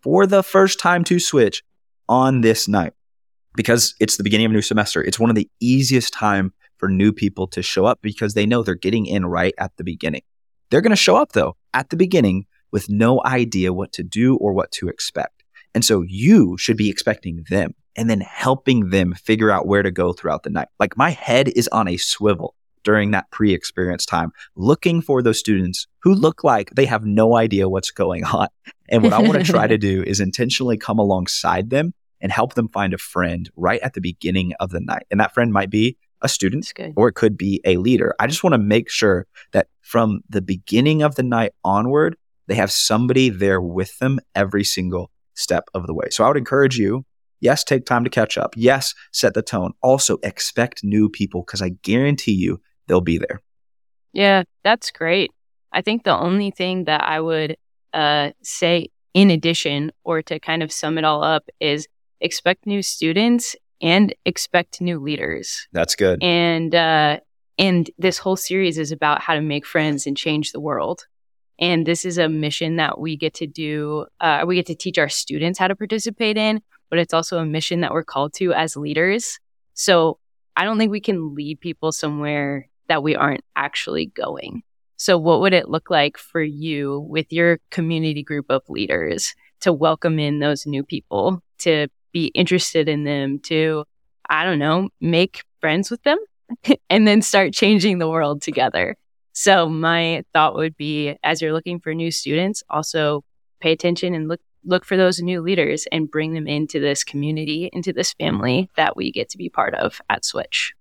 for 0.01 0.25
the 0.25 0.43
first 0.43 0.79
time 0.79 1.03
to 1.05 1.19
switch 1.19 1.63
on 2.07 2.41
this 2.41 2.67
night 2.67 2.93
because 3.55 3.95
it's 3.99 4.17
the 4.17 4.23
beginning 4.23 4.45
of 4.45 4.51
a 4.51 4.53
new 4.53 4.61
semester. 4.61 5.03
It's 5.03 5.19
one 5.19 5.29
of 5.29 5.35
the 5.35 5.49
easiest 5.59 6.13
time 6.13 6.53
for 6.77 6.89
new 6.89 7.11
people 7.11 7.47
to 7.47 7.61
show 7.61 7.85
up 7.85 7.99
because 8.01 8.33
they 8.33 8.45
know 8.45 8.63
they're 8.63 8.75
getting 8.75 9.05
in 9.05 9.25
right 9.25 9.53
at 9.57 9.75
the 9.77 9.83
beginning. 9.83 10.21
They're 10.69 10.81
going 10.81 10.91
to 10.91 10.95
show 10.95 11.17
up 11.17 11.33
though 11.33 11.57
at 11.73 11.89
the 11.89 11.97
beginning 11.97 12.45
with 12.71 12.89
no 12.89 13.21
idea 13.25 13.73
what 13.73 13.91
to 13.93 14.03
do 14.03 14.35
or 14.37 14.53
what 14.53 14.71
to 14.73 14.87
expect. 14.87 15.43
And 15.73 15.83
so 15.83 16.03
you 16.07 16.57
should 16.57 16.77
be 16.77 16.89
expecting 16.89 17.43
them 17.49 17.73
and 17.95 18.09
then 18.09 18.21
helping 18.21 18.89
them 18.89 19.13
figure 19.13 19.51
out 19.51 19.67
where 19.67 19.83
to 19.83 19.91
go 19.91 20.13
throughout 20.13 20.43
the 20.43 20.49
night. 20.49 20.67
Like 20.79 20.97
my 20.97 21.09
head 21.09 21.49
is 21.49 21.67
on 21.69 21.87
a 21.87 21.97
swivel 21.97 22.55
during 22.83 23.11
that 23.11 23.29
pre 23.31 23.53
experience 23.53 24.05
time, 24.05 24.31
looking 24.55 25.01
for 25.01 25.21
those 25.21 25.39
students 25.39 25.87
who 26.01 26.13
look 26.13 26.43
like 26.43 26.71
they 26.71 26.85
have 26.85 27.05
no 27.05 27.35
idea 27.35 27.69
what's 27.69 27.91
going 27.91 28.23
on. 28.23 28.47
And 28.89 29.03
what 29.03 29.13
I 29.13 29.21
want 29.21 29.33
to 29.33 29.51
try 29.51 29.67
to 29.67 29.77
do 29.89 30.03
is 30.03 30.19
intentionally 30.19 30.77
come 30.77 30.99
alongside 30.99 31.69
them 31.69 31.93
and 32.21 32.31
help 32.31 32.55
them 32.55 32.67
find 32.69 32.93
a 32.93 32.97
friend 32.97 33.49
right 33.55 33.79
at 33.81 33.93
the 33.93 34.01
beginning 34.01 34.53
of 34.59 34.71
the 34.71 34.79
night. 34.79 35.03
And 35.11 35.19
that 35.19 35.33
friend 35.33 35.51
might 35.51 35.69
be 35.69 35.97
a 36.21 36.27
student 36.29 36.71
or 36.95 37.07
it 37.07 37.13
could 37.13 37.37
be 37.37 37.61
a 37.65 37.77
leader. 37.77 38.13
I 38.19 38.27
just 38.27 38.43
want 38.43 38.53
to 38.53 38.59
make 38.59 38.89
sure 38.89 39.25
that 39.51 39.67
from 39.81 40.21
the 40.29 40.41
beginning 40.41 41.01
of 41.01 41.15
the 41.15 41.23
night 41.23 41.53
onward, 41.63 42.17
they 42.47 42.55
have 42.55 42.71
somebody 42.71 43.29
there 43.29 43.61
with 43.61 43.97
them 43.99 44.19
every 44.35 44.63
single 44.63 45.11
step 45.35 45.69
of 45.73 45.87
the 45.87 45.93
way. 45.93 46.07
So 46.11 46.23
I 46.23 46.27
would 46.27 46.37
encourage 46.37 46.77
you, 46.77 47.05
yes, 47.39 47.63
take 47.63 47.85
time 47.85 48.03
to 48.03 48.09
catch 48.09 48.37
up. 48.37 48.53
Yes, 48.57 48.93
set 49.13 49.33
the 49.33 49.41
tone. 49.41 49.71
Also 49.81 50.17
expect 50.23 50.83
new 50.83 51.09
people 51.09 51.43
because 51.45 51.61
I 51.61 51.69
guarantee 51.83 52.33
you 52.33 52.59
they'll 52.89 52.99
be 52.99 53.17
there. 53.17 53.41
Yeah, 54.11 54.43
that's 54.63 54.91
great. 54.91 55.31
I 55.71 55.81
think 55.81 56.03
the 56.03 56.17
only 56.17 56.51
thing 56.51 56.85
that 56.85 57.03
I 57.03 57.21
would 57.21 57.55
uh, 57.93 58.31
say 58.41 58.89
in 59.13 59.31
addition 59.31 59.91
or 60.03 60.21
to 60.23 60.39
kind 60.39 60.61
of 60.63 60.71
sum 60.71 60.97
it 60.97 61.05
all 61.05 61.23
up 61.23 61.47
is 61.59 61.87
expect 62.19 62.65
new 62.65 62.81
students 62.81 63.55
and 63.81 64.13
expect 64.25 64.81
new 64.81 64.99
leaders. 64.99 65.67
That's 65.71 65.95
good. 65.95 66.21
And 66.21 66.75
uh, 66.75 67.19
and 67.57 67.89
this 67.97 68.17
whole 68.17 68.35
series 68.35 68.77
is 68.77 68.91
about 68.91 69.21
how 69.21 69.35
to 69.35 69.41
make 69.41 69.65
friends 69.65 70.05
and 70.05 70.17
change 70.17 70.51
the 70.51 70.59
world. 70.59 71.05
And 71.59 71.85
this 71.85 72.05
is 72.05 72.17
a 72.17 72.29
mission 72.29 72.77
that 72.77 72.99
we 72.99 73.17
get 73.17 73.33
to 73.35 73.47
do. 73.47 74.05
Uh, 74.21 74.45
we 74.47 74.55
get 74.55 74.65
to 74.67 74.75
teach 74.75 74.97
our 74.97 75.09
students 75.09 75.59
how 75.59 75.67
to 75.67 75.75
participate 75.75 76.37
in, 76.37 76.61
but 76.89 76.99
it's 76.99 77.13
also 77.13 77.37
a 77.37 77.45
mission 77.45 77.81
that 77.81 77.91
we're 77.91 78.03
called 78.03 78.33
to 78.35 78.53
as 78.53 78.77
leaders. 78.77 79.39
So 79.73 80.19
I 80.55 80.63
don't 80.63 80.77
think 80.77 80.91
we 80.91 81.01
can 81.01 81.35
lead 81.35 81.59
people 81.59 81.91
somewhere 81.91 82.68
that 82.89 83.03
we 83.03 83.15
aren't 83.15 83.43
actually 83.55 84.07
going. 84.07 84.63
So, 84.97 85.17
what 85.17 85.39
would 85.39 85.53
it 85.53 85.69
look 85.69 85.89
like 85.89 86.17
for 86.17 86.41
you 86.41 86.99
with 87.09 87.31
your 87.31 87.59
community 87.71 88.21
group 88.21 88.47
of 88.49 88.63
leaders 88.67 89.33
to 89.61 89.71
welcome 89.71 90.19
in 90.19 90.39
those 90.39 90.65
new 90.65 90.83
people, 90.83 91.41
to 91.59 91.87
be 92.11 92.27
interested 92.27 92.89
in 92.89 93.05
them, 93.05 93.39
to, 93.43 93.85
I 94.29 94.43
don't 94.43 94.59
know, 94.59 94.89
make 94.99 95.43
friends 95.61 95.89
with 95.89 96.03
them 96.03 96.17
and 96.89 97.07
then 97.07 97.21
start 97.21 97.53
changing 97.53 97.99
the 97.99 98.09
world 98.09 98.41
together. 98.41 98.97
So 99.31 99.69
my 99.69 100.23
thought 100.33 100.55
would 100.55 100.75
be 100.75 101.15
as 101.23 101.41
you're 101.41 101.53
looking 101.53 101.79
for 101.79 101.93
new 101.93 102.11
students, 102.11 102.61
also 102.69 103.23
pay 103.61 103.71
attention 103.71 104.13
and 104.13 104.27
look 104.27 104.41
look 104.65 104.83
for 104.83 104.97
those 104.97 105.19
new 105.19 105.41
leaders 105.41 105.87
and 105.89 106.11
bring 106.11 106.33
them 106.33 106.45
into 106.45 106.81
this 106.81 107.05
community, 107.05 107.69
into 107.71 107.93
this 107.93 108.13
family 108.13 108.69
that 108.75 108.97
we 108.97 109.09
get 109.09 109.29
to 109.29 109.37
be 109.37 109.49
part 109.49 109.73
of 109.73 110.01
at 110.09 110.25
Switch. 110.25 110.73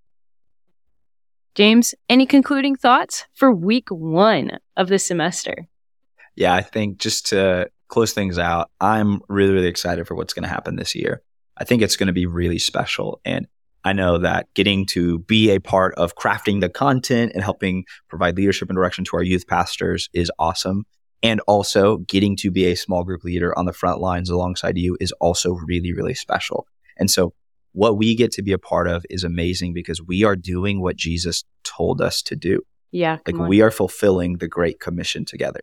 James, 1.58 1.92
any 2.08 2.24
concluding 2.24 2.76
thoughts 2.76 3.26
for 3.34 3.52
week 3.52 3.88
one 3.88 4.60
of 4.76 4.86
the 4.86 4.96
semester? 4.96 5.66
Yeah, 6.36 6.54
I 6.54 6.62
think 6.62 6.98
just 6.98 7.26
to 7.30 7.68
close 7.88 8.12
things 8.12 8.38
out, 8.38 8.70
I'm 8.80 9.22
really, 9.28 9.54
really 9.54 9.66
excited 9.66 10.06
for 10.06 10.14
what's 10.14 10.32
going 10.32 10.44
to 10.44 10.48
happen 10.48 10.76
this 10.76 10.94
year. 10.94 11.20
I 11.56 11.64
think 11.64 11.82
it's 11.82 11.96
going 11.96 12.06
to 12.06 12.12
be 12.12 12.26
really 12.26 12.60
special. 12.60 13.20
And 13.24 13.48
I 13.82 13.92
know 13.92 14.18
that 14.18 14.46
getting 14.54 14.86
to 14.90 15.18
be 15.18 15.50
a 15.50 15.58
part 15.58 15.96
of 15.96 16.14
crafting 16.14 16.60
the 16.60 16.68
content 16.68 17.32
and 17.34 17.42
helping 17.42 17.86
provide 18.08 18.36
leadership 18.36 18.68
and 18.68 18.76
direction 18.76 19.02
to 19.06 19.16
our 19.16 19.24
youth 19.24 19.48
pastors 19.48 20.08
is 20.14 20.30
awesome. 20.38 20.84
And 21.24 21.40
also 21.48 21.96
getting 21.96 22.36
to 22.36 22.52
be 22.52 22.66
a 22.66 22.76
small 22.76 23.02
group 23.02 23.24
leader 23.24 23.58
on 23.58 23.66
the 23.66 23.72
front 23.72 24.00
lines 24.00 24.30
alongside 24.30 24.78
you 24.78 24.96
is 25.00 25.10
also 25.20 25.54
really, 25.66 25.92
really 25.92 26.14
special. 26.14 26.68
And 26.96 27.10
so 27.10 27.32
what 27.78 27.96
we 27.96 28.16
get 28.16 28.32
to 28.32 28.42
be 28.42 28.50
a 28.50 28.58
part 28.58 28.88
of 28.88 29.06
is 29.08 29.22
amazing 29.22 29.72
because 29.72 30.02
we 30.02 30.24
are 30.24 30.34
doing 30.34 30.80
what 30.82 30.96
Jesus 30.96 31.44
told 31.62 32.00
us 32.00 32.22
to 32.22 32.34
do. 32.34 32.62
Yeah. 32.90 33.18
Like 33.24 33.36
we 33.36 33.62
are 33.62 33.70
fulfilling 33.70 34.38
the 34.38 34.48
Great 34.48 34.80
Commission 34.80 35.24
together. 35.24 35.60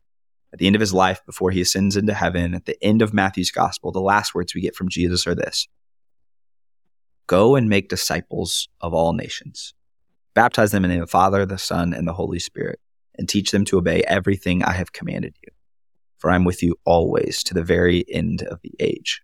At 0.53 0.59
the 0.59 0.67
end 0.67 0.77
of 0.77 0.79
his 0.79 0.93
life, 0.93 1.19
before 1.25 1.51
he 1.51 1.59
ascends 1.59 1.97
into 1.97 2.13
heaven, 2.13 2.55
at 2.55 2.63
the 2.63 2.81
end 2.81 3.01
of 3.01 3.13
Matthew's 3.13 3.51
gospel, 3.51 3.91
the 3.91 3.99
last 3.99 4.33
words 4.33 4.55
we 4.55 4.61
get 4.61 4.77
from 4.77 4.87
Jesus 4.87 5.27
are 5.27 5.35
this 5.35 5.67
Go 7.27 7.57
and 7.57 7.67
make 7.67 7.89
disciples 7.89 8.69
of 8.79 8.93
all 8.93 9.11
nations. 9.11 9.73
Baptize 10.33 10.71
them 10.71 10.85
in 10.85 10.91
the 10.91 10.95
name 10.95 11.03
of 11.03 11.09
the 11.09 11.11
Father, 11.11 11.45
the 11.45 11.57
Son, 11.57 11.93
and 11.93 12.07
the 12.07 12.13
Holy 12.13 12.39
Spirit, 12.39 12.79
and 13.19 13.27
teach 13.27 13.51
them 13.51 13.65
to 13.65 13.77
obey 13.77 14.03
everything 14.07 14.63
I 14.63 14.71
have 14.71 14.93
commanded 14.93 15.35
you. 15.43 15.51
For 16.19 16.31
I 16.31 16.35
am 16.35 16.45
with 16.45 16.63
you 16.63 16.77
always 16.85 17.43
to 17.43 17.53
the 17.53 17.63
very 17.63 18.05
end 18.09 18.41
of 18.43 18.61
the 18.61 18.71
age. 18.79 19.21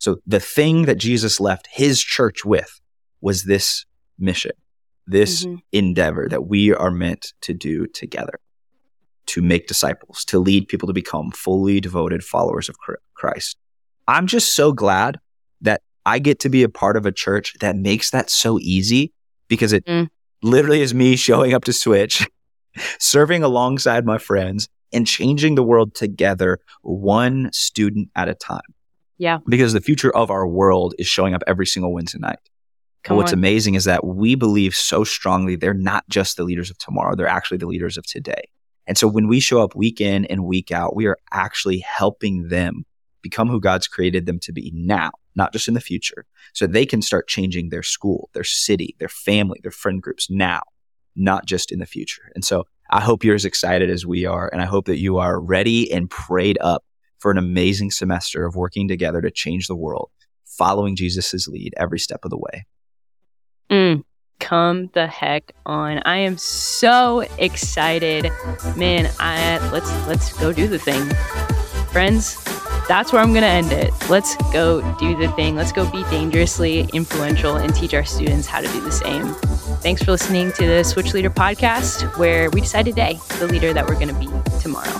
So 0.00 0.16
the 0.26 0.40
thing 0.40 0.86
that 0.86 0.96
Jesus 0.96 1.40
left 1.40 1.68
his 1.70 2.00
church 2.00 2.44
with 2.44 2.80
was 3.20 3.44
this 3.44 3.84
mission, 4.18 4.52
this 5.06 5.44
mm-hmm. 5.44 5.56
endeavor 5.72 6.26
that 6.30 6.46
we 6.46 6.74
are 6.74 6.90
meant 6.90 7.34
to 7.42 7.52
do 7.52 7.86
together 7.86 8.40
to 9.26 9.42
make 9.42 9.68
disciples, 9.68 10.24
to 10.24 10.38
lead 10.38 10.68
people 10.68 10.86
to 10.86 10.92
become 10.92 11.30
fully 11.30 11.80
devoted 11.80 12.24
followers 12.24 12.68
of 12.68 12.76
Christ. 13.14 13.58
I'm 14.08 14.26
just 14.26 14.56
so 14.56 14.72
glad 14.72 15.18
that 15.60 15.82
I 16.06 16.18
get 16.18 16.40
to 16.40 16.48
be 16.48 16.62
a 16.62 16.68
part 16.68 16.96
of 16.96 17.04
a 17.04 17.12
church 17.12 17.54
that 17.60 17.76
makes 17.76 18.10
that 18.10 18.30
so 18.30 18.58
easy 18.58 19.12
because 19.48 19.72
it 19.74 19.84
mm. 19.84 20.08
literally 20.42 20.80
is 20.80 20.94
me 20.94 21.14
showing 21.14 21.52
up 21.52 21.64
to 21.64 21.74
Switch, 21.74 22.26
serving 22.98 23.42
alongside 23.42 24.06
my 24.06 24.16
friends, 24.16 24.66
and 24.92 25.06
changing 25.06 25.56
the 25.56 25.62
world 25.62 25.94
together, 25.94 26.58
one 26.82 27.50
student 27.52 28.08
at 28.16 28.28
a 28.28 28.34
time. 28.34 28.62
Yeah. 29.20 29.38
Because 29.46 29.74
the 29.74 29.80
future 29.80 30.14
of 30.16 30.30
our 30.30 30.46
world 30.46 30.94
is 30.98 31.06
showing 31.06 31.34
up 31.34 31.42
every 31.46 31.66
single 31.66 31.92
Wednesday 31.92 32.18
night. 32.18 32.38
Come 33.04 33.16
what's 33.16 33.32
on. 33.32 33.38
amazing 33.38 33.74
is 33.74 33.84
that 33.84 34.04
we 34.04 34.34
believe 34.34 34.74
so 34.74 35.04
strongly 35.04 35.56
they're 35.56 35.74
not 35.74 36.08
just 36.08 36.36
the 36.36 36.44
leaders 36.44 36.70
of 36.70 36.78
tomorrow, 36.78 37.14
they're 37.14 37.26
actually 37.26 37.58
the 37.58 37.66
leaders 37.66 37.96
of 37.96 38.04
today. 38.06 38.48
And 38.86 38.98
so 38.98 39.06
when 39.06 39.28
we 39.28 39.38
show 39.40 39.62
up 39.62 39.76
week 39.76 40.00
in 40.00 40.24
and 40.24 40.44
week 40.44 40.72
out, 40.72 40.96
we 40.96 41.06
are 41.06 41.18
actually 41.32 41.78
helping 41.78 42.48
them 42.48 42.84
become 43.22 43.48
who 43.48 43.60
God's 43.60 43.86
created 43.86 44.26
them 44.26 44.38
to 44.40 44.52
be 44.52 44.72
now 44.74 45.10
not 45.36 45.52
just 45.52 45.68
in 45.68 45.74
the 45.74 45.80
future. 45.80 46.26
So 46.52 46.66
they 46.66 46.86
can 46.86 47.02
start 47.02 47.28
changing 47.28 47.68
their 47.68 47.82
school, 47.82 48.30
their 48.34 48.44
city, 48.44 48.96
their 48.98 49.08
family, 49.08 49.60
their 49.62 49.70
friend 49.70 50.02
groups 50.02 50.28
now, 50.30 50.62
not 51.14 51.46
just 51.46 51.70
in 51.70 51.78
the 51.78 51.86
future. 51.86 52.30
And 52.34 52.44
so 52.44 52.64
I 52.90 53.00
hope 53.00 53.22
you're 53.22 53.34
as 53.34 53.44
excited 53.44 53.90
as 53.90 54.04
we 54.04 54.26
are. 54.26 54.48
And 54.52 54.60
I 54.60 54.66
hope 54.66 54.86
that 54.86 54.98
you 54.98 55.18
are 55.18 55.40
ready 55.40 55.92
and 55.92 56.10
prayed 56.10 56.58
up 56.60 56.84
for 57.20 57.30
an 57.30 57.38
amazing 57.38 57.90
semester 57.90 58.44
of 58.44 58.56
working 58.56 58.88
together 58.88 59.20
to 59.20 59.30
change 59.30 59.68
the 59.68 59.76
world, 59.76 60.10
following 60.44 60.96
Jesus' 60.96 61.46
lead 61.46 61.74
every 61.76 61.98
step 61.98 62.24
of 62.24 62.30
the 62.30 62.38
way. 62.38 62.66
Mm, 63.70 64.02
come 64.40 64.90
the 64.94 65.06
heck 65.06 65.52
on. 65.64 65.98
I 66.04 66.16
am 66.16 66.36
so 66.38 67.20
excited. 67.38 68.32
Man, 68.76 69.08
I 69.20 69.58
let's 69.70 69.90
let's 70.08 70.32
go 70.40 70.52
do 70.52 70.66
the 70.66 70.78
thing. 70.78 71.08
Friends, 71.92 72.42
that's 72.88 73.12
where 73.12 73.22
I'm 73.22 73.32
going 73.32 73.42
to 73.42 73.48
end 73.48 73.70
it. 73.70 73.92
Let's 74.08 74.34
go 74.52 74.80
do 74.98 75.16
the 75.16 75.28
thing. 75.32 75.54
Let's 75.54 75.72
go 75.72 75.88
be 75.90 76.02
dangerously 76.04 76.88
influential 76.92 77.56
and 77.56 77.74
teach 77.74 77.94
our 77.94 78.04
students 78.04 78.46
how 78.46 78.60
to 78.60 78.66
do 78.66 78.80
the 78.80 78.90
same. 78.90 79.34
Thanks 79.80 80.02
for 80.02 80.10
listening 80.10 80.52
to 80.52 80.66
the 80.66 80.82
Switch 80.82 81.14
Leader 81.14 81.30
podcast, 81.30 82.16
where 82.18 82.50
we 82.50 82.60
decide 82.60 82.86
today 82.86 83.18
the 83.38 83.46
leader 83.46 83.72
that 83.72 83.86
we're 83.86 83.94
going 83.94 84.08
to 84.08 84.14
be 84.14 84.28
tomorrow. 84.60 84.99